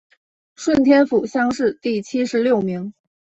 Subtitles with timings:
[0.55, 2.91] 顺天府乡试第七十六名。